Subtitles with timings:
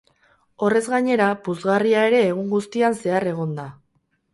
[0.67, 3.73] Horrez gainera, puzgarria ere egun guztian zehar egon da.